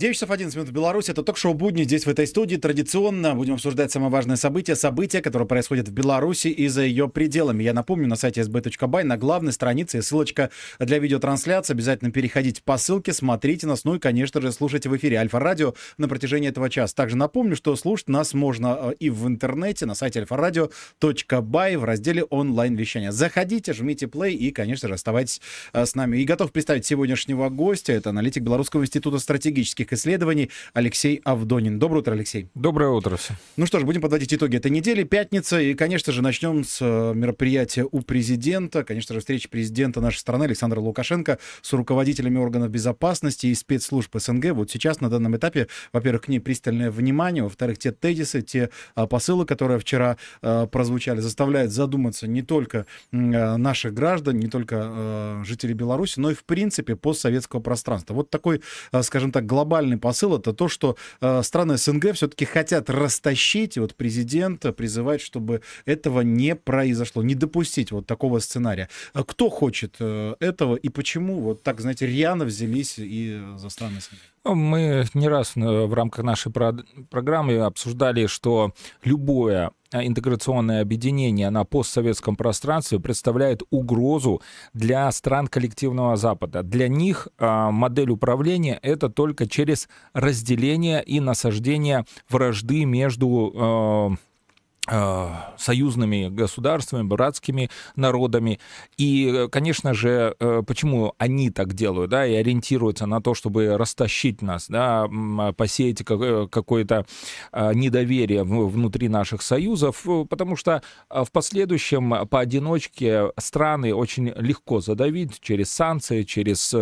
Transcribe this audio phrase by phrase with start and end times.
[0.00, 1.10] 9 часов 11 минут в Беларуси.
[1.10, 1.82] Это ток-шоу «Будни».
[1.82, 4.74] Здесь, в этой студии, традиционно будем обсуждать самые важные события.
[4.74, 7.64] События, которые происходят в Беларуси и за ее пределами.
[7.64, 11.74] Я напомню, на сайте sb.by на главной странице ссылочка для видеотрансляции.
[11.74, 13.84] Обязательно переходите по ссылке, смотрите нас.
[13.84, 16.94] Ну и, конечно же, слушайте в эфире Альфа-радио на протяжении этого часа.
[16.94, 22.24] Также напомню, что слушать нас можно э, и в интернете на сайте альфа-радио.бай в разделе
[22.24, 23.12] онлайн-вещания.
[23.12, 25.42] Заходите, жмите play и, конечно же, оставайтесь
[25.74, 26.16] э, с нами.
[26.16, 27.92] И готов представить сегодняшнего гостя.
[27.92, 31.78] Это аналитик Белорусского института стратегических политических исследований Алексей Авдонин.
[31.78, 32.48] Доброе утро, Алексей.
[32.54, 33.18] Доброе утро.
[33.56, 35.04] Ну что ж, будем подводить итоги этой недели.
[35.04, 35.60] Пятница.
[35.60, 38.84] И, конечно же, начнем с э, мероприятия у президента.
[38.84, 44.52] Конечно же, встречи президента нашей страны Александра Лукашенко с руководителями органов безопасности и спецслужб СНГ.
[44.52, 47.42] Вот сейчас, на данном этапе, во-первых, к ней пристальное внимание.
[47.42, 53.56] Во-вторых, те тезисы, те а, посылы, которые вчера а, прозвучали, заставляют задуматься не только а,
[53.56, 58.14] наших граждан, не только жителей Беларуси, но и, в принципе, постсоветского пространства.
[58.14, 58.62] Вот такой,
[59.02, 63.80] скажем так, глобальный глобальный посыл это то, что э, страны СНГ все-таки хотят растащить, и
[63.80, 68.88] вот президент призывает, чтобы этого не произошло, не допустить вот такого сценария.
[69.14, 74.00] А кто хочет э, этого и почему вот так, знаете, рьяно взялись и за страны
[74.00, 74.18] СНГ?
[74.44, 78.72] Мы не раз э, в рамках нашей программы обсуждали, что
[79.04, 84.40] любое а, интеграционное объединение на постсоветском пространстве представляет угрозу
[84.72, 86.62] для стран коллективного Запада.
[86.62, 94.29] Для них а, модель управления— это только через разделение и насаждение вражды между Э,
[95.58, 98.58] союзными государствами, братскими народами.
[98.96, 104.42] И, конечно же, э, почему они так делают, да, и ориентируются на то, чтобы растащить
[104.42, 105.06] нас, да,
[105.56, 107.04] посеять э, какое-то
[107.52, 116.22] недоверие внутри наших союзов, потому что в последующем поодиночке страны очень легко задавить через санкции,
[116.22, 116.74] через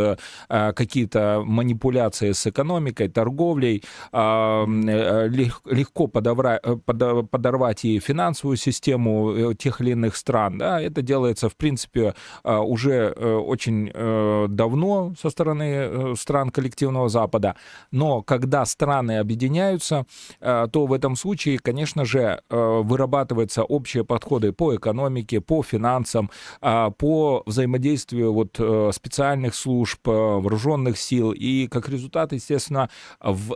[0.48, 3.82] какие-то манипуляции с экономикой, торговлей,
[4.12, 10.58] легко подорвать и финансовую систему э, тех или иных стран.
[10.58, 17.08] Да, это делается, в принципе, а, уже э, очень э, давно со стороны стран коллективного
[17.08, 17.56] Запада.
[17.90, 20.06] Но когда страны объединяются,
[20.40, 28.32] то в этом случае, конечно же, вырабатываются общие подходы по экономике, по финансам, по взаимодействию
[28.32, 28.60] вот
[28.94, 31.32] специальных служб, вооруженных сил.
[31.32, 32.90] И как результат, естественно,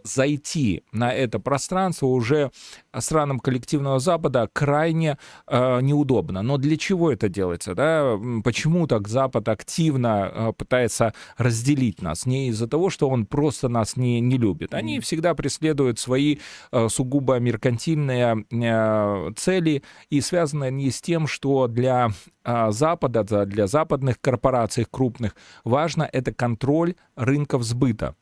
[0.04, 2.50] зайти на это пространство уже
[2.98, 5.18] странам коллективного Запада Запада крайне
[5.48, 6.42] э, неудобно.
[6.42, 7.74] Но для чего это делается?
[7.74, 8.16] Да?
[8.44, 12.24] Почему так Запад активно э, пытается разделить нас?
[12.24, 14.74] Не из-за того, что он просто нас не, не любит.
[14.74, 16.38] Они всегда преследуют свои
[16.70, 22.10] э, сугубо меркантильные э, цели, и связаны они с тем, что для
[22.44, 25.34] э, Запада, для западных корпораций крупных,
[25.64, 28.14] важно это контроль рынков сбыта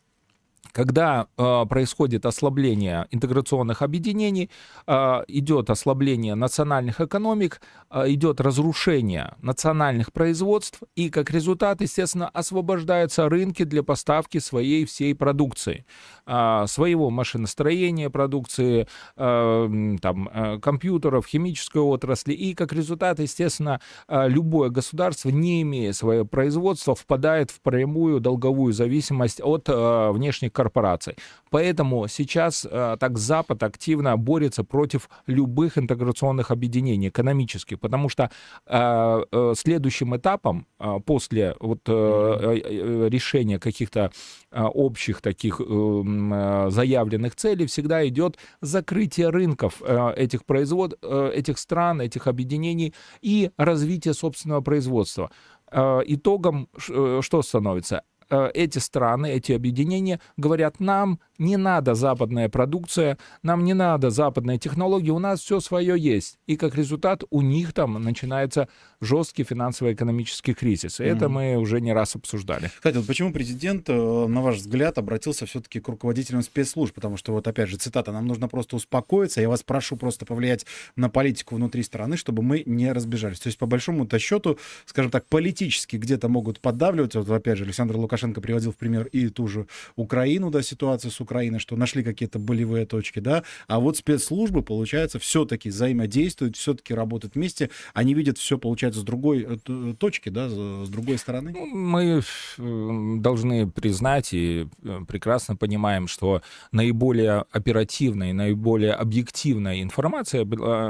[0.73, 4.51] когда э, происходит ослабление интеграционных объединений,
[4.87, 7.61] э, идет ослабление национальных экономик,
[7.91, 15.15] э, идет разрушение национальных производств, и как результат, естественно, освобождаются рынки для поставки своей всей
[15.15, 15.85] продукции,
[16.27, 24.29] э, своего машиностроения продукции, э, там, э, компьютеров, химической отрасли, и как результат, естественно, э,
[24.29, 31.17] любое государство, не имея своего производства, впадает в прямую долговую зависимость от э, внешних корпораций.
[31.51, 38.31] Поэтому сейчас э, так Запад активно борется против любых интеграционных объединений экономических, потому что
[38.67, 40.67] э, э, следующим этапом
[41.05, 44.11] после вот, решения каких-то
[44.51, 49.83] общих таких заявленных целей всегда идет закрытие рынков
[50.17, 55.31] этих производ, этих стран, этих объединений и развитие собственного производства.
[55.71, 58.03] Итогом что становится?
[58.31, 64.59] Э, эти страны, эти объединения говорят, нам не надо западная продукция, нам не надо западные
[64.59, 66.39] технологии, у нас все свое есть.
[66.47, 68.69] И как результат у них там начинается
[69.01, 71.01] жесткий финансово-экономический кризис.
[71.01, 71.17] И mm-hmm.
[71.17, 72.71] это мы уже не раз обсуждали.
[72.77, 76.95] Кстати, вот почему президент, э, на ваш взгляд, обратился все-таки к руководителям спецслужб?
[76.95, 80.67] Потому что, вот опять же, цитата, нам нужно просто успокоиться, я вас прошу просто повлиять
[80.95, 83.41] на политику внутри страны, чтобы мы не разбежались.
[83.41, 87.17] То есть, по большому-то счету, скажем так, политически где-то могут поддавливать.
[87.17, 91.21] Вот, опять же, Александр Лукашенко приводил в пример и ту же Украину, да, ситуацию с
[91.21, 97.35] Украиной, что нашли какие-то болевые точки, да, а вот спецслужбы, получается, все-таки взаимодействуют, все-таки работают
[97.35, 101.53] вместе, они видят все, получается, с другой э, точки, да, с другой стороны.
[101.53, 102.23] Ну, мы
[102.59, 110.43] э, должны признать и э, прекрасно понимаем, что наиболее оперативной, наиболее объективной информацией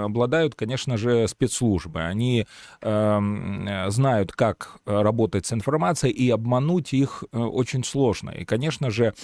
[0.04, 2.02] обладают, конечно же, спецслужбы.
[2.02, 2.46] Они
[2.80, 8.30] э, знают, как работать с информацией, и обмануть их них очень сложно.
[8.30, 9.14] И, конечно же,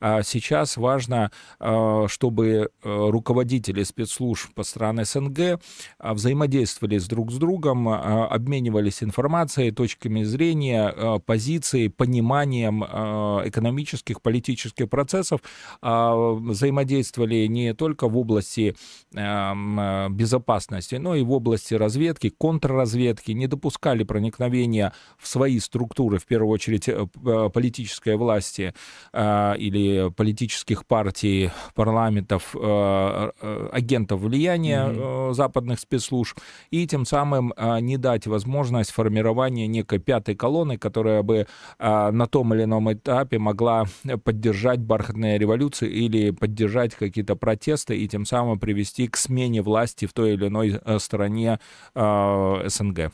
[0.00, 1.30] сейчас важно,
[2.08, 5.60] чтобы руководители спецслужб по странам СНГ
[5.98, 15.40] взаимодействовали с друг с другом, обменивались информацией, точками зрения, позицией, пониманием экономических, политических процессов,
[15.82, 18.76] взаимодействовали не только в области
[19.12, 26.50] безопасности, но и в области разведки, контрразведки, не допускали проникновения в свои структуры, в первую
[26.50, 28.74] очередь э, э, политической власти
[29.12, 35.34] э, или политических партий, парламентов, агентов влияния mm-hmm.
[35.34, 36.38] западных спецслужб,
[36.70, 41.46] и тем самым не дать возможность формирования некой пятой колонны, которая бы
[41.78, 43.84] на том или ином этапе могла
[44.24, 50.12] поддержать бархатные революции или поддержать какие-то протесты и тем самым привести к смене власти в
[50.12, 51.58] той или иной стране
[51.94, 53.12] э, СНГ.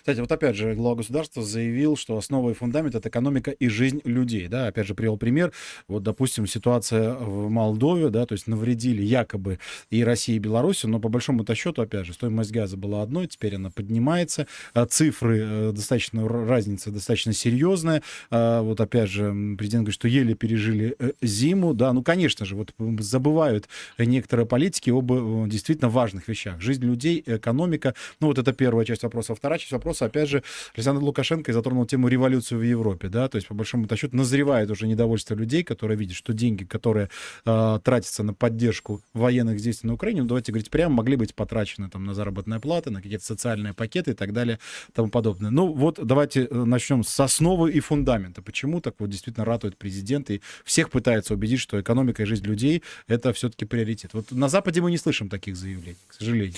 [0.00, 4.00] Кстати, вот опять же, глава государства заявил, что основа и фундамент— это экономика и жизнь
[4.04, 5.52] людей, да, опять же, привел пример,
[5.86, 9.58] вот, допустим, ситуация в Молдове, да, то есть навредили якобы
[9.90, 13.56] и России, и Беларуси, но по большому-то счету, опять же, стоимость газа была одной, теперь
[13.56, 19.94] она поднимается, а цифры э, достаточно, разница достаточно серьезная, а вот опять же, президент говорит,
[19.94, 23.68] что еле пережили э, зиму, да, ну, конечно же, вот забывают
[23.98, 29.02] некоторые политики об э, действительно важных вещах, жизнь людей, экономика, ну, вот это первая часть
[29.02, 29.34] вопроса.
[29.34, 30.42] Вторая часть вопроса, опять же,
[30.74, 34.86] Александр Лукашенко затронул тему революции в Европе, да, то есть, по большому счету, назревает уже
[34.86, 37.08] недовольство людей, которые видят, что деньги, которые
[37.46, 41.88] э, тратятся на поддержку военных действий на Украине, ну, давайте говорить прямо, могли быть потрачены
[41.88, 44.58] там на заработные платы, на какие-то социальные пакеты и так далее,
[44.92, 45.50] тому подобное.
[45.50, 48.42] Ну, вот давайте э, начнем с основы и фундамента.
[48.42, 52.82] Почему так вот действительно ратует президент и всех пытается убедить, что экономика и жизнь людей—
[53.08, 54.12] это все-таки приоритет.
[54.12, 56.54] Вот на Западе мы не слышим таких заявлений, к сожалению.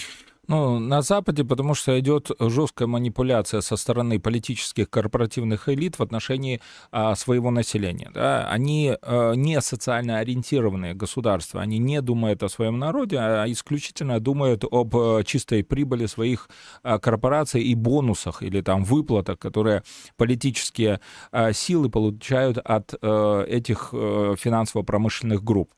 [0.49, 6.61] Ну, на Западе, потому что идет жесткая манипуляция со стороны политических корпоративных элит в отношении
[6.91, 8.11] а, своего населения.
[8.13, 8.49] Да?
[8.49, 14.65] Они а, не социально ориентированные государства, они не думают о своем народе, а исключительно думают
[14.69, 16.49] об а, чистой прибыли своих
[16.83, 19.85] а, корпораций и бонусах или там выплатах, которые
[20.17, 21.01] политические
[21.31, 25.75] а, силы получают от а, этих а, финансово-промышленных групп.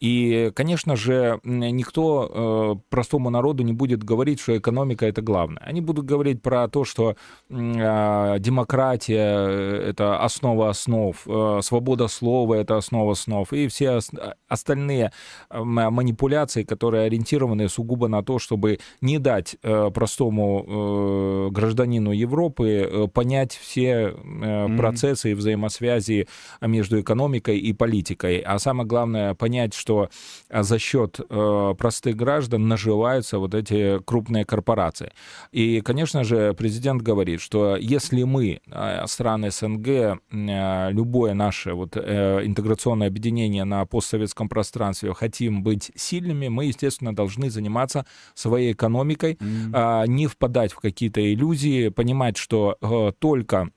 [0.00, 5.62] И, конечно же, никто а, простому народу не будет говорить, говорить, что экономика это главное.
[5.62, 7.16] Они будут говорить про то, что
[7.50, 14.00] э, демократия это основа основ, э, свобода слова это основа основ, и все
[14.48, 15.12] остальные
[15.50, 22.68] э, манипуляции, которые ориентированы сугубо на то, чтобы не дать э, простому э, гражданину Европы
[22.68, 26.26] э, понять все э, процессы и взаимосвязи
[26.62, 28.38] между экономикой и политикой.
[28.38, 30.08] А самое главное понять, что
[30.50, 35.12] за счет э, простых граждан наживаются вот эти крупные корпорации.
[35.52, 41.96] И, конечно же, президент говорит, что если мы, э, страны СНГ, э, любое наше вот
[41.96, 49.34] э, интеграционное объединение на постсоветском пространстве хотим быть сильными, мы, естественно, должны заниматься своей экономикой,
[49.34, 50.08] mm-hmm.
[50.08, 52.76] не впадать в какие-то иллюзии, понимать, что
[53.18, 53.70] только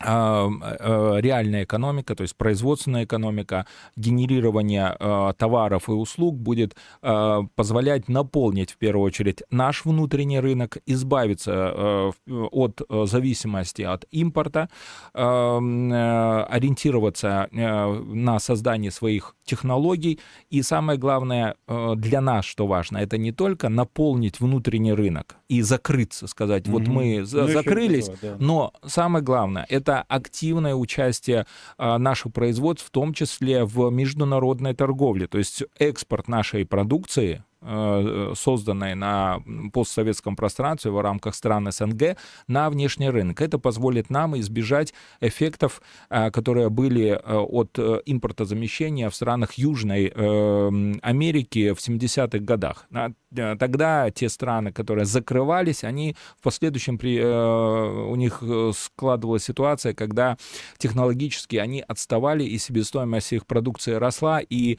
[0.00, 8.78] реальная экономика, то есть производственная экономика, генерирование а, товаров и услуг будет позволять наполнить в
[8.78, 14.68] первую очередь наш внутренний рынок, избавиться от зависимости от импорта,
[15.12, 20.18] ориентироваться на создание своих технологий
[20.50, 21.54] и самое главное
[21.96, 26.70] для нас, что важно, это не только наполнить внутренний рынок и закрыться, сказать, mm-hmm.
[26.70, 28.36] вот мы ну, закрылись, да.
[28.38, 31.46] но самое главное это это активное участие
[31.76, 35.26] а, наших производств, в том числе в международной торговле.
[35.26, 39.40] То есть экспорт нашей продукции созданной на
[39.72, 42.16] постсоветском пространстве в рамках стран СНГ
[42.48, 43.40] на внешний рынок.
[43.40, 51.72] Это позволит нам избежать эффектов, э, которые были э, от импортозамещения в странах Южной Америки
[51.72, 52.86] в 70-х годах.
[53.34, 58.42] Тогда те страны, которые закрывались, они в последующем при, у них
[58.74, 60.36] складывалась ситуация, когда
[60.78, 64.78] технологически они отставали, и себестоимость их продукции росла, и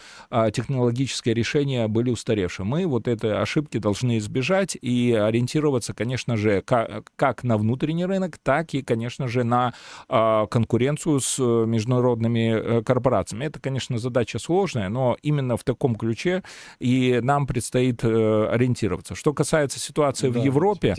[0.52, 7.44] технологические решения были устаревшими мы вот этой ошибки должны избежать и ориентироваться, конечно же, как,
[7.44, 9.74] на внутренний рынок, так и, конечно же, на
[10.10, 13.46] э, конкуренцию с международными э, корпорациями.
[13.46, 16.42] Это, конечно, задача сложная, но именно в таком ключе
[16.80, 19.14] и нам предстоит э, ориентироваться.
[19.14, 20.96] Что касается ситуации да, в Европе,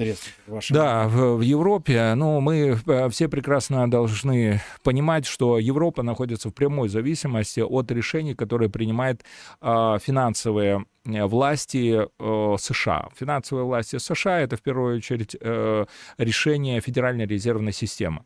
[0.71, 6.55] да, в, в Европе, ну, мы э, все прекрасно должны понимать, что Европа находится в
[6.55, 9.25] прямой зависимости от решений, которые принимает
[9.61, 13.09] э, финансовые Э, власти э, США.
[13.15, 15.87] Финансовые власти США— это в первую очередь э,
[16.19, 18.25] решение Федеральной резервной системы.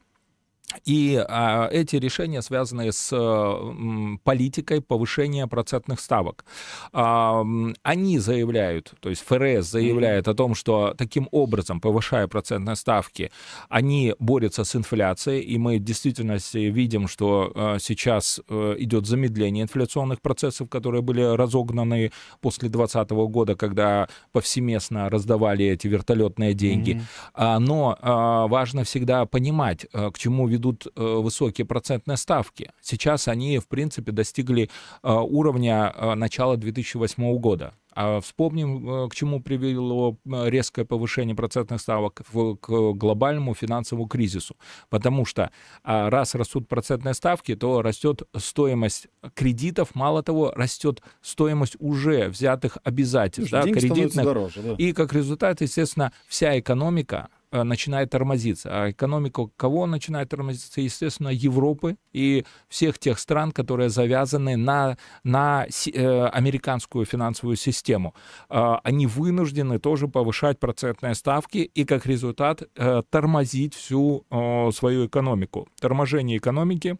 [0.85, 6.45] И а, эти решения связаны с м, политикой повышения процентных ставок.
[6.93, 7.43] А,
[7.83, 13.31] они заявляют, то есть ФРС заявляет о том, что таким образом, повышая процентные ставки,
[13.71, 19.65] они борются с инфляцией, и мы в действительности видим, что а, сейчас а, идет замедление
[19.65, 26.91] инфляционных процессов, которые были разогнаны после 2020 года, когда повсеместно раздавали эти вертолетные деньги.
[26.91, 27.03] Mm-hmm.
[27.35, 32.73] А, но а, важно всегда понимать, а, к чему ведут ведут э, высокие процентные ставки.
[32.83, 34.71] Сейчас они, в принципе, достигли
[35.03, 37.73] э, уровня э, начала 2008 года.
[38.01, 42.23] А вспомним, к чему привело резкое повышение процентных ставок
[42.61, 44.55] к глобальному финансовому кризису.
[44.89, 45.51] Потому что
[45.83, 52.79] а, раз растут процентные ставки, то растет стоимость кредитов, мало того, растет стоимость уже взятых
[52.85, 54.25] обязательств, да, кредитных.
[54.25, 54.75] Дороже, да.
[54.79, 58.69] И как результат, естественно, вся экономика начинает тормозиться.
[58.73, 60.81] А экономика кого начинает тормозиться?
[60.81, 68.15] Естественно, Европы и всех тех стран, которые завязаны на, на э, американскую финансовую систему.
[68.51, 75.07] Э, они вынуждены тоже повышать процентные ставки и, как результат, э, тормозить всю э, свою
[75.07, 75.69] экономику.
[75.81, 76.99] Торможение экономики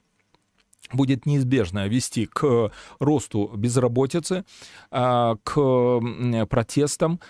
[0.93, 4.45] будет неизбежно вести к росту безработицы,
[4.91, 6.01] а, к
[6.49, 7.21] протестам,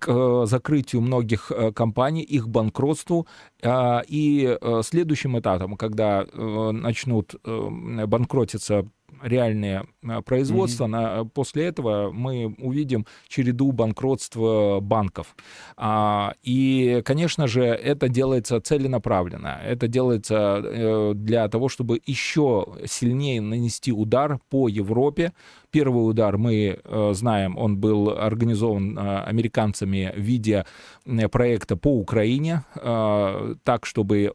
[0.00, 3.26] к закрытию многих э, компаний, их банкротству.
[3.62, 8.86] А, и э, следующим этапом, когда э, начнут банкротиться
[9.24, 10.84] реальные а, производства.
[10.84, 10.88] Mm-hmm.
[10.88, 15.34] На, после этого мы увидим череду банкротства банков.
[15.76, 19.60] А, и, конечно же, это делается целенаправленно.
[19.64, 25.32] Это делается э, для того, чтобы еще сильнее нанести удар по Европе,
[25.74, 30.66] Первый удар, мы э, знаем, он был организован э, американцами в виде
[31.32, 34.34] проекта по Украине, э, так, чтобы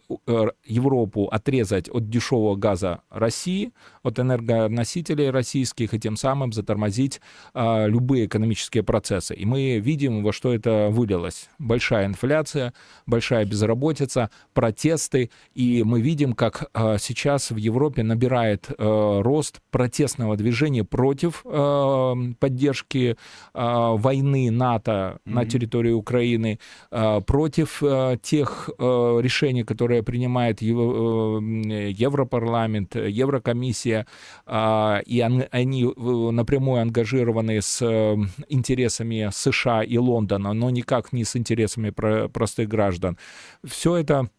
[0.65, 3.71] Европу отрезать от дешевого газа России,
[4.03, 7.21] от энергоносителей российских, и тем самым затормозить
[7.55, 9.33] любые экономические процессы.
[9.33, 11.49] И мы видим, во что это вылилось.
[11.57, 12.73] Большая инфляция,
[13.05, 16.69] большая безработица, протесты, и мы видим, как
[16.99, 23.15] сейчас в Европе набирает рост протестного движения против против э, поддержки
[23.53, 25.33] э, войны НАТО mm-hmm.
[25.33, 26.59] на территории Украины,
[26.91, 34.05] э, против э, тех э, решений, которые принимает Ев- э, Европарламент, Еврокомиссия,
[34.45, 38.17] э, и он, они э, напрямую ангажированы с э,
[38.49, 43.17] интересами США и Лондона, но никак не с интересами про- простых граждан.
[43.63, 44.29] Все это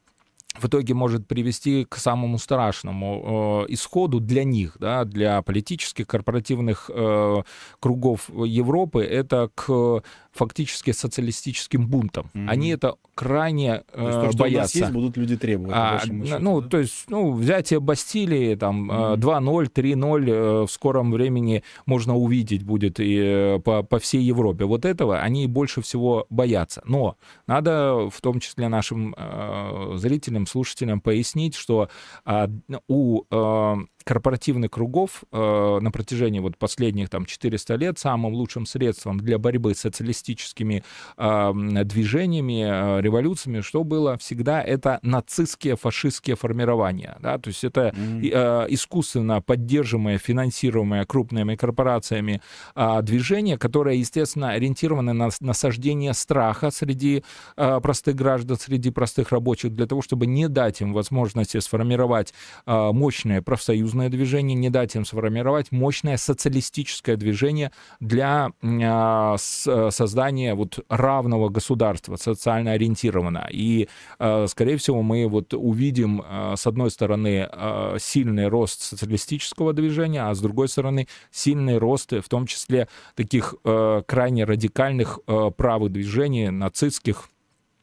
[0.58, 6.90] в итоге может привести к самому страшному э, исходу для них, да, для политических, корпоративных
[6.92, 7.42] э,
[7.78, 12.30] кругов Европы, это к фактически социалистическим бунтом.
[12.34, 12.48] Mm-hmm.
[12.48, 14.58] Они это крайне э, то есть, то, что боятся.
[14.58, 15.72] У нас есть, будут люди требовать.
[15.74, 16.68] А, ну, да?
[16.68, 19.16] то есть, ну, взятие Бастилии, там, mm-hmm.
[19.16, 24.64] 2-0, 3-0 в скором времени можно увидеть будет и э, по, по всей Европе.
[24.64, 26.82] Вот этого они больше всего боятся.
[26.84, 31.88] Но надо в том числе нашим э, зрителям, слушателям пояснить, что
[32.24, 32.48] э,
[32.88, 39.18] у э, корпоративных кругов э, на протяжении вот последних там 400 лет самым лучшим средством
[39.18, 40.82] для борьбы с социалистическими
[41.16, 41.52] э,
[41.84, 47.16] движениями, э, революциями, что было всегда, это нацистские, фашистские формирования.
[47.20, 47.38] Да?
[47.38, 52.40] То есть это э, искусственно поддерживаемые, финансируемые крупными корпорациями
[52.74, 57.24] э, движения, которые, естественно, ориентированы на насаждение страха среди
[57.56, 62.32] э, простых граждан, среди простых рабочих, для того, чтобы не дать им возможности сформировать
[62.66, 70.54] э, мощные профсоюзные союзное движение, не дать им сформировать мощное социалистическое движение для а, создания
[70.54, 73.48] вот равного государства, социально ориентированного.
[73.50, 77.48] И, а, скорее всего, мы вот увидим, а, с одной стороны,
[77.98, 84.44] сильный рост социалистического движения, а с другой стороны, сильный рост, в том числе, таких крайне
[84.44, 85.20] радикальных
[85.56, 87.29] правых движений, нацистских,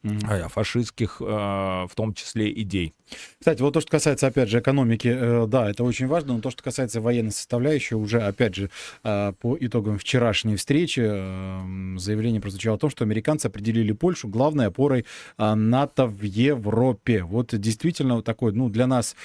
[0.02, 0.48] mm-hmm.
[0.48, 2.94] фашистских, в том числе, идей.
[3.38, 6.50] Кстати, вот то, что касается, опять же, экономики, э, да, это очень важно, но то,
[6.50, 8.70] что касается военной составляющей, уже, опять же,
[9.04, 14.66] э, по итогам вчерашней встречи э, заявление прозвучало о том, что американцы определили Польшу главной
[14.66, 15.04] опорой
[15.38, 17.22] НАТО в Европе.
[17.22, 19.16] Вот действительно такой, ну, для нас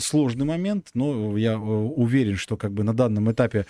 [0.00, 3.66] сложный момент, но я уверен, что как бы на данном этапе,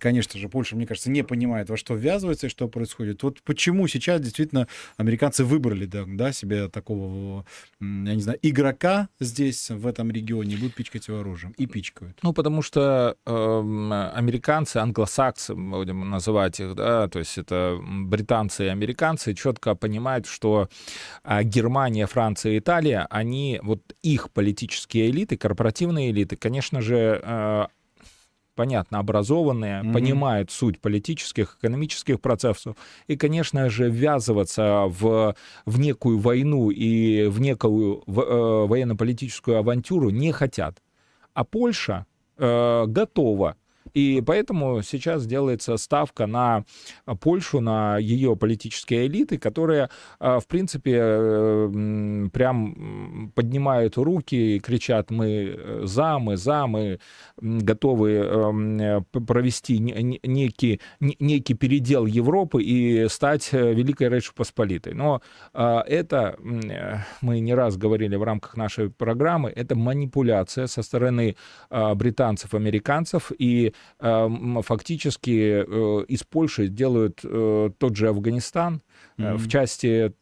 [0.00, 3.22] конечно же, Польша, мне кажется, не понимает, во что ввязывается и что происходит.
[3.22, 7.44] Вот почему сейчас действительно американцы выбрали да, себе такого,
[7.80, 11.54] я не знаю, игрока здесь, в этом регионе, будут пичкать его оружием.
[11.56, 12.18] И пичкают.
[12.22, 18.68] Ну, потому что э, американцы, англосаксы, будем называть их, да, то есть это британцы и
[18.68, 20.68] американцы, четко понимают, что
[21.24, 27.66] э, Германия, Франция Италия, они, вот их политические элиты, корпоративные элиты, конечно же, э,
[28.54, 29.92] понятно, образованные, mm-hmm.
[29.92, 35.34] понимают суть политических, экономических процессов, и, конечно же, ввязываться в,
[35.66, 40.82] в некую войну и в некую в, э, военно-политическую авантюру не хотят.
[41.34, 42.06] А Польша
[42.38, 43.56] э, готова
[43.94, 46.64] и поэтому сейчас делается ставка на
[47.20, 55.10] Польшу, на ее политические элиты, которые, а, в принципе, э, прям поднимают руки и кричат,
[55.10, 56.98] мы э, за, мы за, мы
[57.40, 64.94] готовы эм, провести некий, некий передел Европы и стать э, Великой Речью Посполитой.
[64.94, 65.22] Но
[65.52, 66.36] а, это,
[67.20, 71.36] мы не раз говорили в рамках нашей программы, это манипуляция со стороны
[71.70, 73.72] а, британцев, американцев, и
[74.62, 78.82] фактически э, из Польши делают э, тот же Афганистан
[79.18, 79.36] mm-hmm.
[79.36, 80.12] в части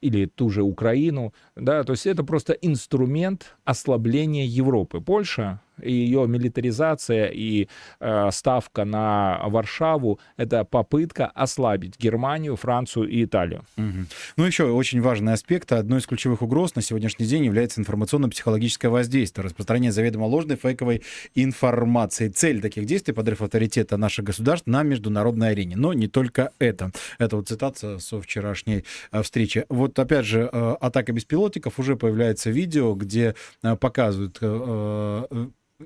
[0.00, 5.00] или ту же Украину, да, то есть это просто инструмент ослабления Европы.
[5.00, 7.68] Польша и ее милитаризация и
[8.00, 13.64] э, ставка на Варшаву— это попытка ослабить Германию, Францию и Италию.
[13.76, 14.06] Угу.
[14.36, 15.72] Ну, еще очень важный аспект.
[15.72, 21.02] Одной из ключевых угроз на сегодняшний день является информационно-психологическое воздействие, распространение заведомо ложной фейковой
[21.34, 22.28] информации.
[22.28, 25.76] Цель таких действий— подрыв авторитета наших государств на международной арене.
[25.76, 26.90] Но не только это.
[27.30, 29.64] Это вот цитата со вчерашней э, встречи.
[29.68, 34.40] Вот опять же, э, атака беспилотников, уже появляется видео, где э, показывают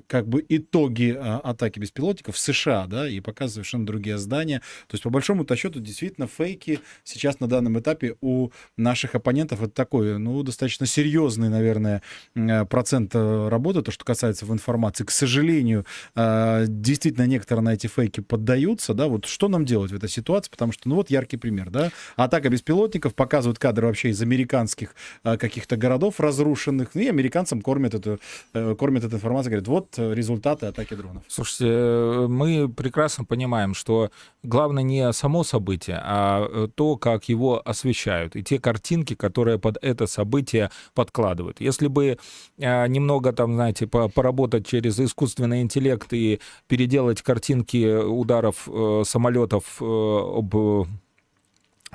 [0.07, 4.59] как бы итоги а, атаки беспилотников в США, да, и показывают совершенно другие здания.
[4.87, 9.71] То есть, по большому-то счету, действительно, фейки сейчас на данном этапе у наших оппонентов это
[9.71, 12.01] такой, ну, достаточно серьезный, наверное,
[12.35, 15.03] э, процент э, работы, то, что касается в информации.
[15.03, 19.95] К сожалению, э, действительно, некоторые на эти фейки поддаются, да, вот что нам делать в
[19.95, 24.21] этой ситуации, потому что, ну, вот яркий пример, да, атака беспилотников, показывают кадры вообще из
[24.21, 28.19] американских каких-то городов разрушенных, ну, и американцам кормят эту,
[28.53, 31.23] кормят эту информацию, говорят, вот вот э, результаты атаки дронов.
[31.27, 34.09] Слушайте, э, мы прекрасно понимаем, что
[34.43, 39.77] главное не само событие, а э, то, как его освещают, и те картинки, которые под
[39.81, 41.61] это событие подкладывают.
[41.61, 42.17] Если бы
[42.57, 48.67] немного там, знаете, поработать через искусственный интеллект и переделать картинки ударов
[49.03, 50.55] самолетов об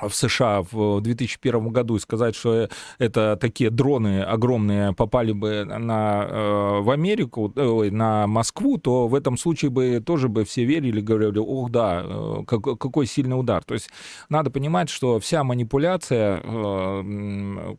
[0.08, 6.26] в США в 2001 году и сказать, что это такие дроны огромные попали бы на,
[6.28, 11.00] э, в Америку, э, на Москву, то в этом случае бы тоже бы все верили,
[11.00, 13.64] говорили, ох, да, э, какой сильный удар.
[13.64, 13.90] То есть
[14.28, 16.40] надо понимать, что вся манипуляция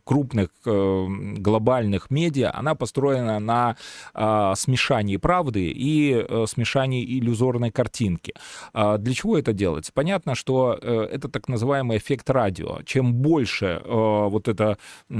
[0.04, 3.76] крупных глобальных медиа, она построена на
[4.56, 8.34] смешании правды и смешании иллюзорной картинки.
[8.72, 9.92] А для чего это делается?
[9.94, 12.82] Понятно, что это так называемый эффект эффект радио.
[12.84, 14.76] Чем больше э, вот это
[15.08, 15.14] э,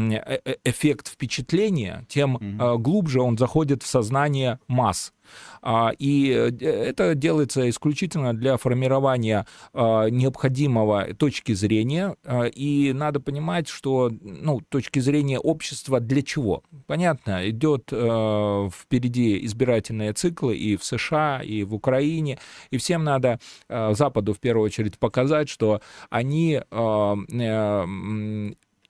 [0.45, 2.39] э эффект впечатления, тем
[2.79, 5.13] глубже он заходит в сознание масс.
[5.63, 12.17] А, и э, это делается исключительно для формирования а, необходимого точки зрения.
[12.25, 16.65] А, и надо понимать, что ну, точки зрения общества для чего?
[16.87, 22.39] Понятно, идет впереди избирательные циклы и в США, и в Украине,
[22.71, 26.61] и всем надо Западу в первую очередь показать, что они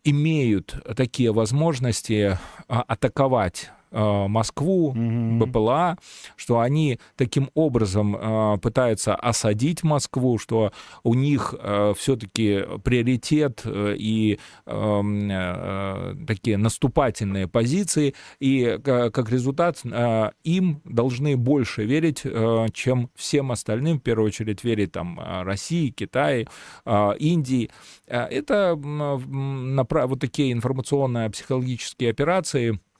[0.05, 5.39] имеют такие возможности атаковать Э, Москву, mm-hmm.
[5.45, 5.99] БПЛА,
[6.37, 14.39] что они таким образом э, пытаются осадить Москву, что у них э, все-таки приоритет и
[14.67, 19.83] эм, такие наступательные позиции, и как результат
[20.45, 22.23] им должны больше верить,
[22.73, 26.47] чем всем остальным, в первую очередь верить там России, Китаю,
[27.19, 27.71] Индии.
[28.07, 32.81] Это вот такие информационно-психологические операции–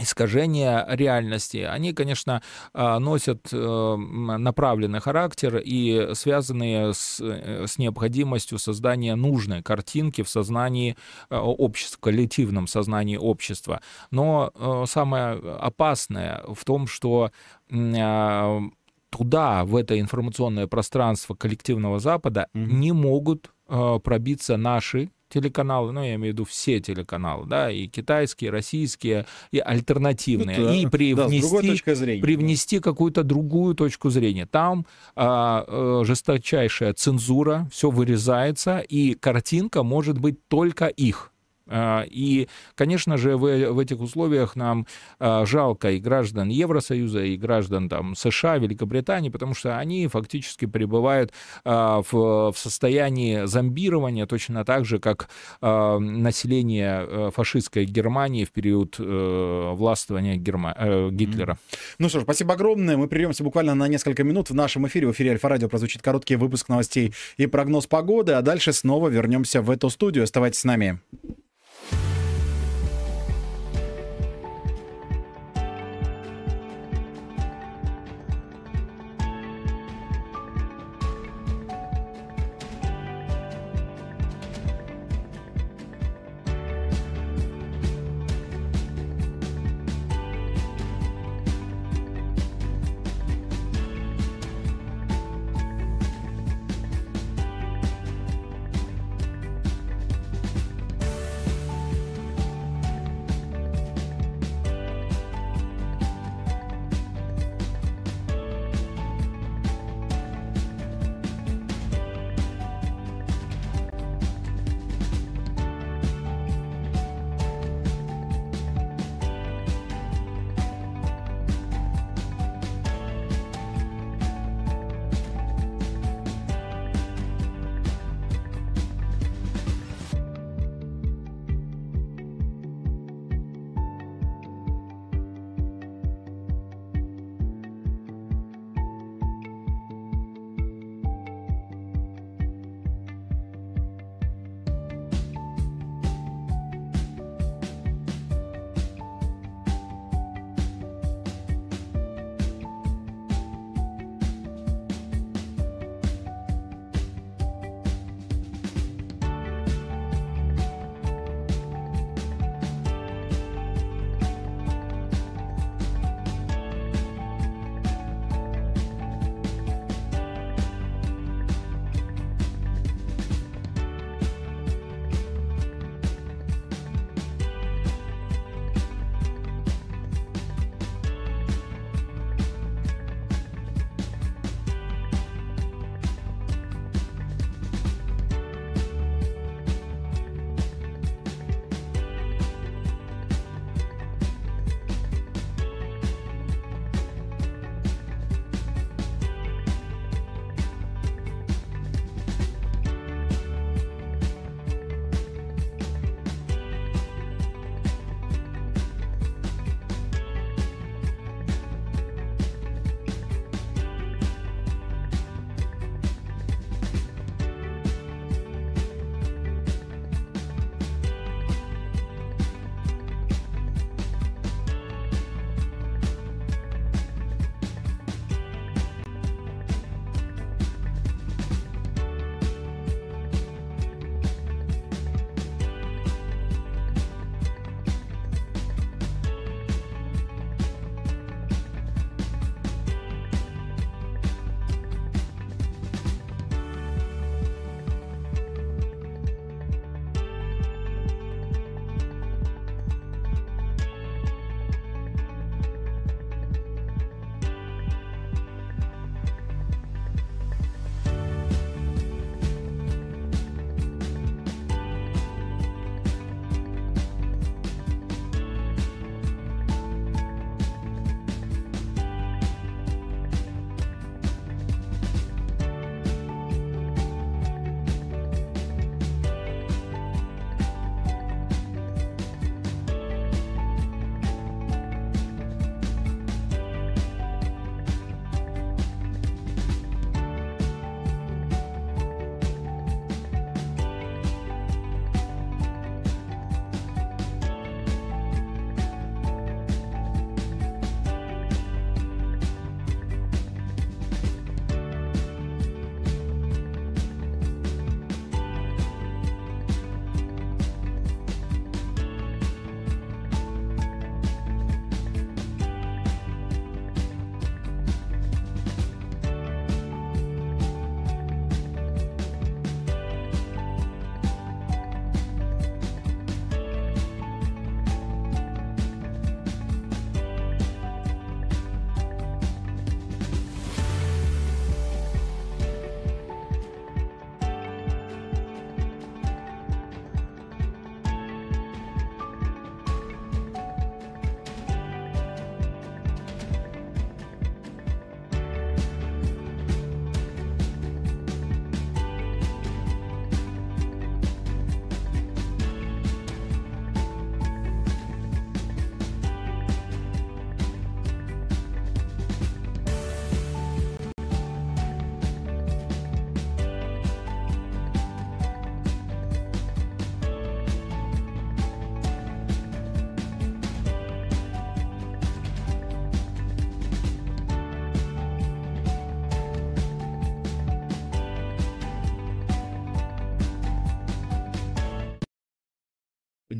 [0.00, 8.58] искажения реальности, они, конечно, а, носят э, направленный характер и связанные с, э, с необходимостью
[8.58, 10.96] создания нужной картинки в сознании
[11.30, 13.80] э, общества, коллективном сознании общества.
[14.10, 14.52] Но
[14.86, 17.30] самое опасное в том, что
[17.68, 22.66] туда, в это информационное пространство коллективного Запада, mm-hmm.
[22.66, 28.48] не могут пробиться наши телеканалы, ну, я имею в виду все телеканалы, да, и китайские,
[28.48, 30.74] и российские, и альтернативные, ну, да.
[30.74, 32.82] и привнести, да, зрения, привнести да.
[32.82, 34.46] какую-то другую точку зрения.
[34.46, 41.33] Там а, а, жесточайшая цензура, все вырезается, и картинка может быть только их.
[41.66, 44.86] А, и, конечно же, в, этих условиях нам
[45.18, 51.32] а, жалко и граждан Евросоюза, и граждан там, США, Великобритании, потому что они фактически пребывают
[51.64, 55.28] а, в, в состоянии зомбирования точно так же, как
[55.60, 60.74] население фашистской Германии в период э, властвования Герма...
[60.76, 61.58] Э, Гитлера.
[61.98, 62.96] Ну что ж, спасибо огромное.
[62.96, 64.50] Мы прервемся буквально на несколько минут.
[64.50, 68.72] В нашем эфире, в эфире Альфа-Радио прозвучит короткий выпуск новостей и прогноз погоды, а дальше
[68.72, 70.24] снова вернемся в эту студию.
[70.24, 71.00] Оставайтесь с нами.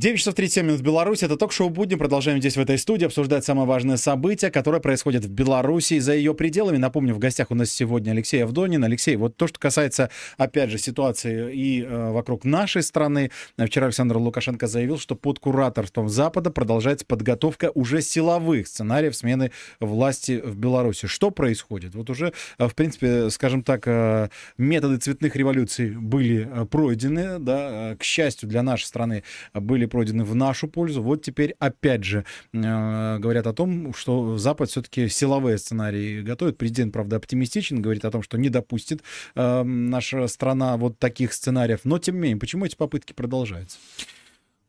[0.05, 1.25] 9 часов 37 минут в Беларуси.
[1.25, 1.95] Это ток-шоу «Будни».
[1.95, 6.13] Продолжаем здесь, в этой студии, обсуждать самое важное событие, которое происходит в Беларуси и за
[6.13, 6.77] ее пределами.
[6.77, 8.85] Напомню, в гостях у нас сегодня Алексей Авдонин.
[8.85, 13.31] Алексей, вот то, что касается, опять же, ситуации и э, вокруг нашей страны.
[13.57, 20.39] Вчера Александр Лукашенко заявил, что под кураторством Запада продолжается подготовка уже силовых сценариев смены власти
[20.45, 21.07] в Беларуси.
[21.07, 21.95] Что происходит?
[21.95, 27.97] Вот уже, э, в принципе, скажем так, э, методы цветных революций были э, пройдены, да,
[27.99, 31.03] к счастью для нашей страны были пройдены в нашу пользу.
[31.03, 36.59] Вот теперь опять же э, говорят о том, что Запад все-таки силовые сценарии готовит.
[36.59, 39.05] Президент, правда, оптимистичен, говорит о том, что не допустит
[39.37, 41.83] э, наша страна вот таких сценариев.
[41.85, 43.79] Но тем не менее, почему эти попытки продолжаются?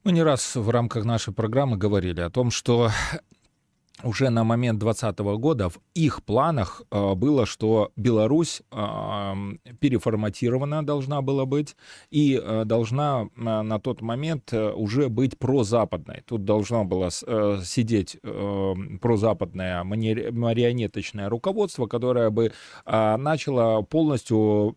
[0.04, 2.92] Мы не раз в рамках нашей программы говорили о том, что
[4.04, 9.34] уже на момент 2020 года в их планах э, было, что Беларусь э,
[9.80, 11.76] переформатирована должна была быть
[12.12, 16.24] и э, должна на тот момент уже быть прозападной.
[16.26, 22.52] Тут должно было сидеть прозападное марионеточное руководство, которое бы
[22.86, 24.76] начало полностью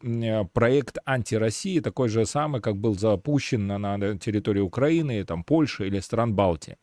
[0.53, 6.35] проект антироссии, такой же самый, как был запущен на территории Украины, там, Польши или стран
[6.35, 6.77] Балтии.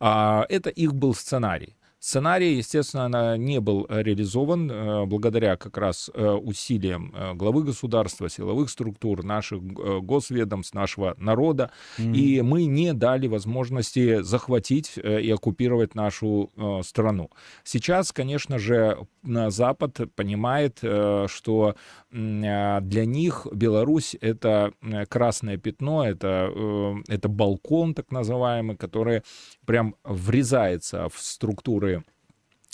[0.00, 1.73] А, это их был сценарий.
[2.04, 8.68] Сценарий, естественно, не был э, реализован э, благодаря как раз э, усилиям главы государства, силовых
[8.68, 11.70] структур, наших госведомств, нашего народа.
[11.96, 12.14] Mm-hmm.
[12.14, 16.50] И мы не дали возможности захватить и оккупировать нашу
[16.84, 17.30] страну.
[17.62, 21.74] Сейчас, конечно же, Запад понимает, что
[22.14, 24.72] для них Беларусь— это
[25.08, 26.48] красное пятно, это,
[27.08, 29.22] это балкон так называемый, который
[29.66, 32.04] прям врезается в структуры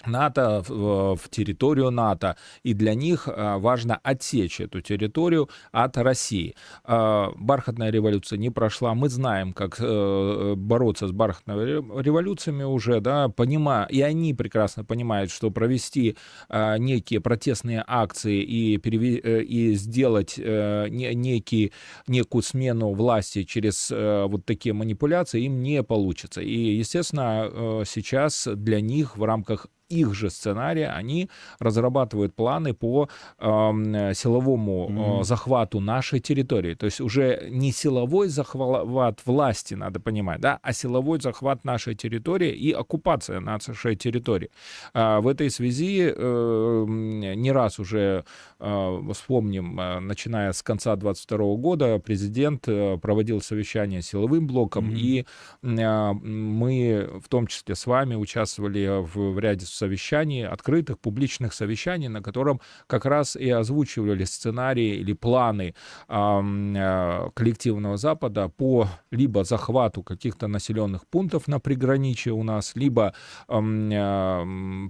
[0.06, 6.54] НАТО, в, в территорию НАТО, и для них а, важно отсечь эту территорию от России.
[6.84, 13.28] А, бархатная революция не прошла, мы знаем, как э, бороться с бархатными революциями уже, да,
[13.28, 16.16] понимая, и они прекрасно понимают, что провести
[16.50, 21.72] некие протестные акции и, переве, э, и сделать э, некий,
[22.06, 26.40] некую смену власти через вот такие манипуляции им не получится.
[26.40, 34.12] И, естественно, сейчас для них в рамках их же сценария они разрабатывают планы по э,
[34.14, 35.24] силовому mm-hmm.
[35.24, 36.74] захвату нашей территории.
[36.74, 42.52] То есть уже не силовой захват власти, надо понимать, да, а силовой захват нашей территории
[42.52, 44.50] и оккупация нашей территории.
[44.94, 48.24] А в этой связи э, не раз уже
[48.58, 54.90] э, вспомним, э, начиная с конца 22 года, президент э, проводил совещание с силовым блоком,
[54.90, 54.98] mm-hmm.
[54.98, 55.26] и
[55.62, 62.08] э, мы в том числе с вами участвовали в, в ряде совещаний, открытых, публичных совещаний,
[62.08, 65.74] на котором как раз и озвучивали сценарии или планы
[66.08, 73.14] э, коллективного Запада по либо захвату каких-то населенных пунктов на приграничье у нас, либо
[73.48, 73.54] э,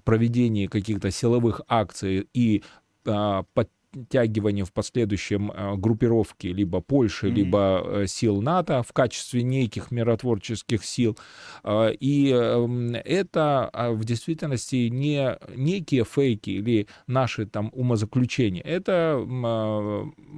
[0.05, 2.63] проведении каких-то силовых акций и
[3.07, 7.31] э, под подтягивание в последующем э, группировки либо Польши, mm-hmm.
[7.31, 11.19] либо э, сил НАТО в качестве неких миротворческих сил.
[11.65, 18.63] Э, и эм, это в действительности не некие фейки или наши там умозаключения.
[18.63, 19.21] Это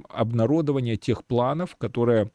[0.09, 2.31] обнародование тех планов, которые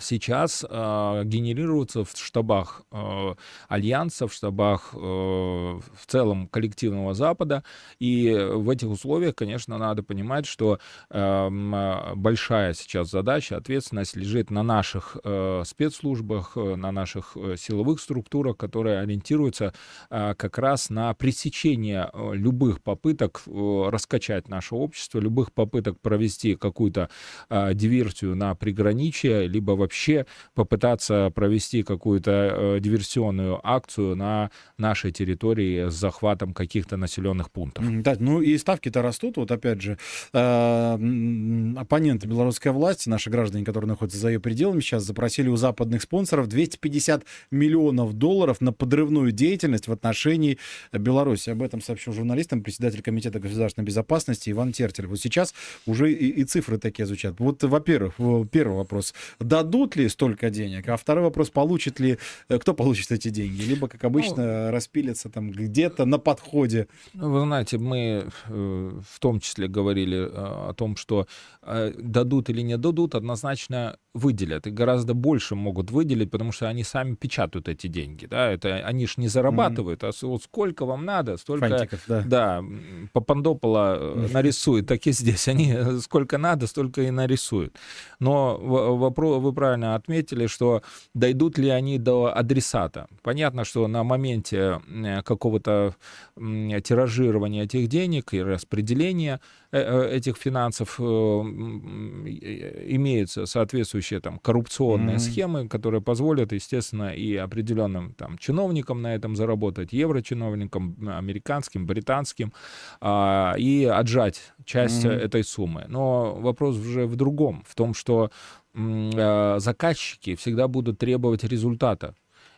[0.00, 3.34] сейчас э, генерируются в штабах э,
[3.68, 7.62] альянса, в штабах э, в целом коллективного Запада.
[7.98, 10.78] И в этих условиях, конечно, надо понимать, что
[11.10, 18.00] э, большая сейчас задача, ответственность лежит на наших э, спецслужбах, э, на наших э, силовых
[18.00, 19.74] структурах, которые ориентируются
[20.10, 26.54] э, как раз на пресечение э, любых попыток э, раскачать наше общество, любых попыток провести
[26.54, 27.10] какую-то
[27.50, 35.88] э, диверсию на приграничье, либо вообще попытаться провести какую-то э, диверсионную акцию на нашей территории
[35.88, 37.84] с захватом каких-то населенных пунктов.
[38.02, 39.36] Да, ну и ставки-то растут.
[39.36, 39.98] Вот опять же,
[40.32, 46.02] э, оппоненты белорусской власти, наши граждане, которые находятся за ее пределами, сейчас запросили у западных
[46.02, 50.58] спонсоров 250 миллионов долларов на подрывную деятельность в отношении
[50.92, 51.50] Беларуси.
[51.50, 55.06] Об этом сообщил журналистам председатель Комитета государственной безопасности Иван Тертель.
[55.06, 55.54] Вот сейчас
[55.86, 57.34] уже и, и цифры такие звучат.
[57.38, 58.14] Вот, во-первых,
[58.50, 59.14] первый вопрос.
[59.38, 60.88] Дадут дадут ли столько денег?
[60.88, 63.62] А второй вопрос, получит ли, э, кто получит эти деньги?
[63.62, 66.88] Либо, как обычно, ну, распилятся там где-то на подходе.
[67.14, 70.28] Ну, вы знаете, мы э, в том числе говорили э,
[70.70, 71.26] о том, что
[71.62, 77.14] дадут или не дадут, однозначно выделят, и гораздо больше могут выделить, потому что они сами
[77.14, 80.18] печатают эти деньги, да, это они ж не зарабатывают, mm-hmm.
[80.22, 82.22] а вот сколько вам надо, столько, Фантиков, да.
[82.26, 82.64] да,
[83.12, 84.32] Папандопола mm-hmm.
[84.32, 87.76] нарисует, так и здесь, они сколько надо, столько и нарисуют.
[88.20, 90.82] Но вопрос, вы правильно отметили, что
[91.14, 93.06] дойдут ли они до адресата.
[93.22, 94.80] Понятно, что на моменте
[95.24, 95.94] какого-то
[96.36, 105.18] тиражирования этих денег и распределения Э, э, этих финансов э, имеются соответствующие там коррупционные mm-hmm.
[105.18, 112.52] схемы, которые позволят, естественно, и определенным там чиновникам на этом заработать, еврочиновникам, американским, британским,
[113.00, 115.12] а, и отжать часть mm-hmm.
[115.12, 115.86] этой суммы.
[115.88, 118.30] Но вопрос уже в другом, в том, что
[118.74, 122.14] заказчики всегда будут требовать результата.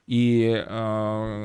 [0.07, 0.65] И,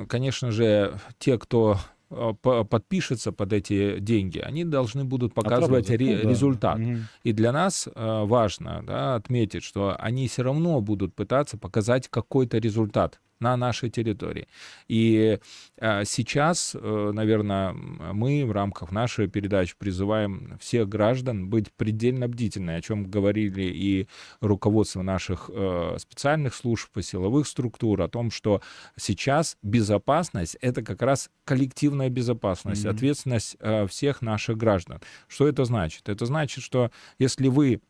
[0.07, 6.29] конечно же, те, кто Э, подпишется под эти деньги, они должны будут показывать ре- ну,
[6.29, 6.79] результат.
[6.79, 6.97] Угу.
[7.23, 12.57] И для нас э, важно да, отметить, что они все равно будут пытаться показать какой-то
[12.57, 14.47] результат на нашей территории.
[14.87, 15.39] И
[15.77, 22.71] э, сейчас, э, наверное, мы в рамках нашей передачи призываем всех граждан быть предельно бдительны,
[22.75, 24.07] о чем говорили и
[24.41, 28.61] руководство наших э, специальных служб и силовых структур, о том, что
[28.97, 32.89] сейчас безопасность— это как раз коллективная безопасность, mm-hmm.
[32.89, 33.57] ответственность
[33.89, 35.01] всех наших граждан.
[35.27, 36.09] Что это значит?
[36.09, 37.81] Это значит, что если вы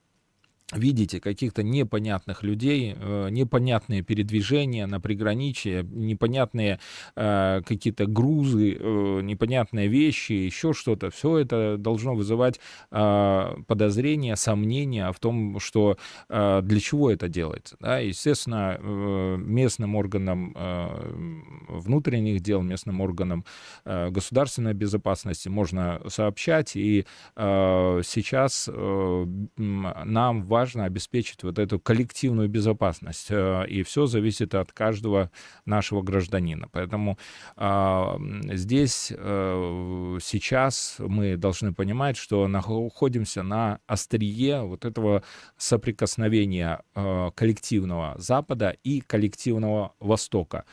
[0.73, 6.79] видите каких-то непонятных людей, э, непонятные передвижения на приграничье, непонятные
[7.15, 15.19] э, какие-то грузы, э, непонятные вещи, еще что-то, все это должно вызывать подозрения, сомнения в
[15.19, 15.97] том, что
[16.29, 17.77] для чего это делается.
[17.79, 17.99] Да?
[17.99, 20.55] Естественно, местным органам
[21.67, 23.45] внутренних дел, местным органам
[23.86, 27.05] государственной безопасности можно сообщать, и
[27.36, 28.69] сейчас
[29.58, 33.28] нам важно важно обеспечить вот эту коллективную безопасность.
[33.32, 35.32] Э, и все зависит от каждого
[35.65, 36.67] нашего гражданина.
[36.72, 37.17] Поэтому
[37.56, 38.17] а,
[38.54, 45.24] здесь э, сейчас мы должны понимать, что находимся на острие вот этого
[45.58, 50.65] соприкосновения э, коллективного Запада и коллективного Востока.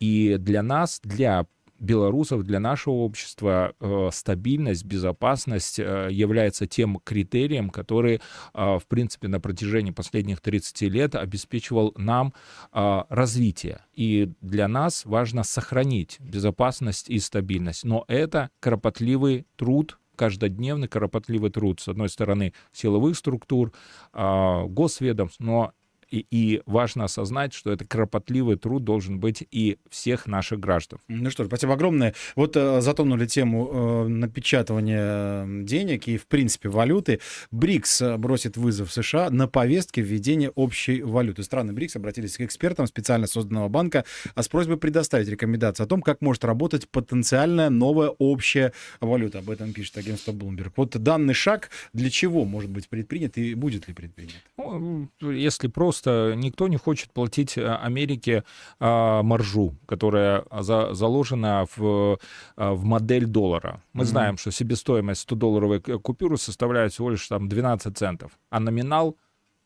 [0.00, 1.46] И для нас, для
[1.78, 9.28] белорусов, для нашего общества э, стабильность, безопасность э, является тем критерием, который, э, в принципе,
[9.28, 12.32] на протяжении последних 30 лет обеспечивал нам
[12.72, 13.84] развитие.
[13.94, 17.84] И для нас важно сохранить безопасность и стабильность.
[17.84, 23.72] Но это кропотливый труд, каждодневный кропотливый труд, с одной стороны, силовых структур,
[24.12, 25.72] госведомств, но
[26.14, 31.00] и, и важно осознать, что это кропотливый труд должен быть и всех наших граждан.
[31.08, 32.14] Ну что ж, спасибо огромное.
[32.36, 37.20] Вот э, затонули тему э, напечатывания денег и, в принципе, валюты.
[37.50, 41.42] БРИКС э, бросит вызов США на повестке введения общей валюты.
[41.42, 46.02] Страны БРИКС обратились к экспертам специально созданного банка а с просьбой предоставить рекомендации о том,
[46.02, 49.38] как может работать потенциальная новая общая валюта.
[49.38, 50.72] Об этом пишет агентство Bloomberg.
[50.76, 54.34] Вот данный шаг для чего может быть предпринят и будет ли предпринят?
[54.56, 58.44] Ну, если просто просто никто не хочет платить э, Америке
[58.80, 62.18] а, маржу, которая за, заложена в,
[62.56, 63.82] э, в модель доллара.
[63.92, 64.06] Мы mm-hmm.
[64.06, 69.16] знаем, что себестоимость 100-долларовой купюры составляет всего лишь там 12 центов, а номинал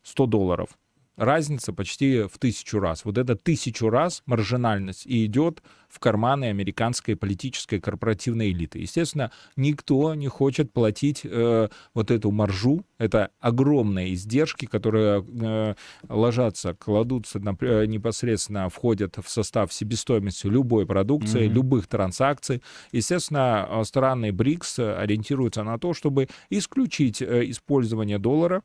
[0.03, 0.69] 100 долларов
[1.19, 3.05] разница почти в тысячу раз.
[3.05, 8.79] Вот это тысячу раз маржинальность и идет в карманы американской политической корпоративной элиты.
[8.79, 12.85] Естественно, никто не хочет платить э, вот эту маржу.
[12.99, 15.75] Это огромные издержки, которые э,
[16.07, 21.53] ложатся, кладутся на, э, непосредственно, входят в состав себестоимости любой продукции, mm-hmm.
[21.53, 22.61] любых транзакций.
[22.91, 28.63] Естественно, э, страны БРИКС ориентируются на то, чтобы исключить э, использование доллара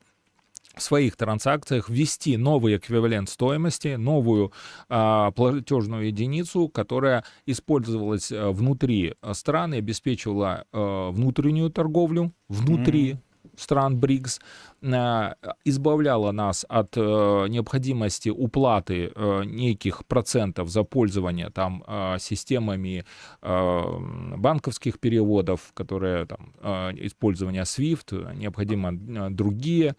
[0.77, 4.53] в своих транзакциях ввести новый эквивалент стоимости, новую
[4.89, 13.19] а, платежную единицу, которая использовалась а, внутри страны, обеспечивала а, внутреннюю торговлю внутри mm-hmm
[13.57, 14.43] стран БРИКС, э,
[14.85, 17.01] избавляла нас от э,
[17.49, 21.85] необходимости уплаты э, неких процентов за пользование там
[22.19, 23.05] системами
[23.43, 26.53] банковских переводов, которые там
[26.97, 28.93] использование SWIFT, необходимо
[29.31, 29.97] другие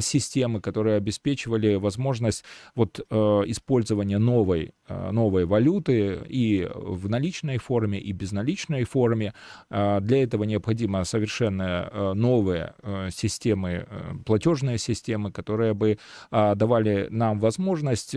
[0.00, 8.84] системы, которые обеспечивали возможность вот использования новой новой валюты и в наличной форме, и безналичной
[8.84, 9.32] форме.
[9.70, 12.74] Для этого необходимо совершенно новые
[13.10, 13.86] системы,
[14.24, 15.98] платежные системы, которые бы
[16.30, 18.16] давали нам возможность,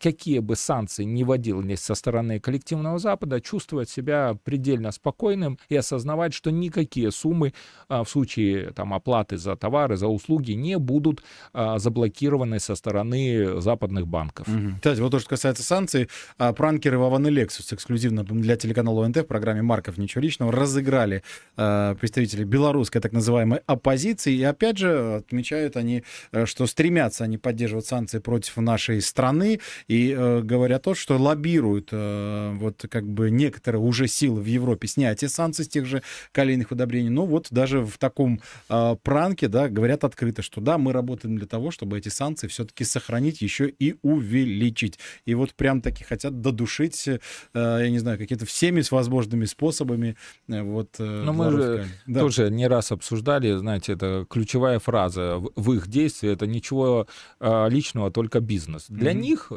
[0.00, 6.34] какие бы санкции не вводились со стороны коллективного Запада, чувствовать себя предельно спокойным и осознавать,
[6.34, 7.52] что никакие суммы
[7.88, 11.22] в случае там, оплаты за товары, за услуги не будут
[11.52, 14.48] заблокированы со стороны западных банков.
[14.48, 14.76] Угу.
[14.76, 19.24] Кстати, вот то, что касается санкций, пранкеры Вован и Lexus эксклюзивно для телеканала ОНТ в
[19.24, 19.98] программе «Марков.
[19.98, 21.22] Ничего личного» разыграли
[21.56, 24.34] э, представителей белорусской так называемой оппозиции.
[24.34, 30.14] И опять же отмечают они, э, что стремятся они поддерживать санкции против нашей страны и
[30.16, 35.28] э, говорят то, что лоббируют э, вот как бы некоторые уже силы в Европе снятие
[35.28, 36.02] санкций с тех же
[36.32, 37.10] калийных удобрений.
[37.10, 41.70] Ну вот даже в таком пранке, да, говорят открыто, что да, мы работаем для того,
[41.70, 44.98] чтобы эти санкции все-таки сохранить, еще и увеличить.
[45.24, 47.06] И вот прям таки хотят додушить,
[47.54, 50.16] я не знаю, какие-то всеми возможными способами.
[50.48, 52.20] Вот, Но мы же да.
[52.20, 57.06] тоже не раз обсуждали, знаете, это ключевая фраза в их действии, это ничего
[57.40, 58.86] личного, только бизнес.
[58.88, 59.14] Для mm-hmm.
[59.14, 59.52] них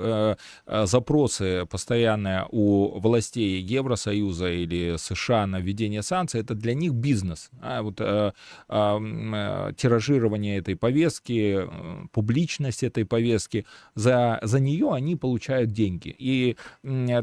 [0.87, 7.49] запросы постоянные у властей Евросоюза или США на введение санкций, это для них бизнес.
[7.61, 7.97] А вот
[9.77, 11.67] тиражирование этой повестки,
[12.11, 16.15] публичность этой повестки, за, за нее они получают деньги.
[16.17, 16.55] И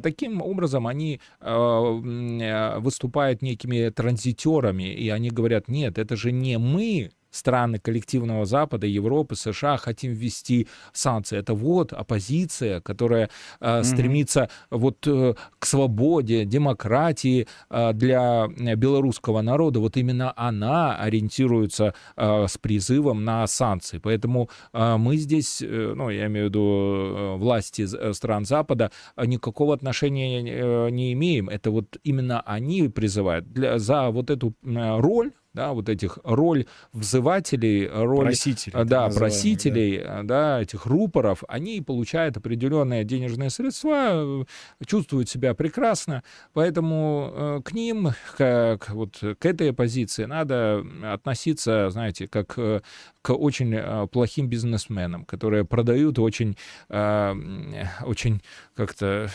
[0.02, 7.10] таким образом они э, выступают некими транзитерами, и они говорят, нет, это же не мы
[7.32, 11.38] страны коллективного Запада, Европы, США хотим ввести санкции.
[11.38, 13.30] Это вот оппозиция, которая
[13.60, 19.80] э, стремится вот э, к свободе, демократии э, для белорусского народа.
[19.80, 23.98] Вот именно она ориентируется э, с призывом на санкции.
[23.98, 28.90] Поэтому э, мы здесь, э, ну, я имею в виду э, власти э, стран Запада,
[29.16, 31.48] никакого отношения э, не имеем.
[31.48, 36.66] Это вот именно они призывают для, за вот эту э, роль да, вот этих роль
[36.92, 40.22] взывателей, роль просителей, да, просителей, да.
[40.22, 44.46] да, этих рупоров, они получают определенные денежные средства,
[44.86, 46.22] чувствуют себя прекрасно,
[46.52, 52.80] поэтому э, к ним, как вот к этой позиции надо относиться, знаете, как э,
[53.20, 56.56] к очень э, плохим бизнесменам, которые продают очень,
[56.88, 58.42] очень
[58.74, 59.30] как-то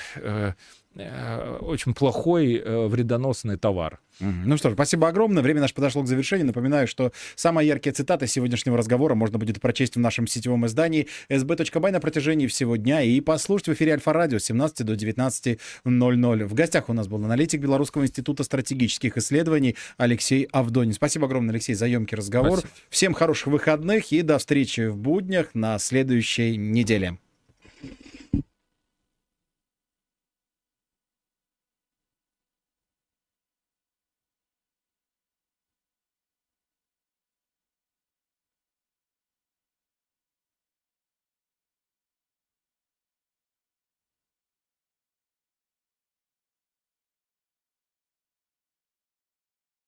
[1.61, 3.99] очень плохой вредоносный товар.
[4.19, 5.43] Ну что ж, спасибо огромное.
[5.43, 6.47] Время наше подошло к завершению.
[6.47, 11.91] Напоминаю, что самые яркие цитаты сегодняшнего разговора можно будет прочесть в нашем сетевом издании sb.by
[11.91, 16.45] на протяжении всего дня и послушать в эфире Альфа-радио с 17 до 19.00.
[16.45, 20.93] В гостях у нас был аналитик Белорусского института стратегических исследований Алексей Авдонин.
[20.93, 22.59] Спасибо огромное, Алексей, за емкий разговор.
[22.59, 22.73] Спасибо.
[22.89, 27.17] Всем хороших выходных и до встречи в буднях на следующей неделе.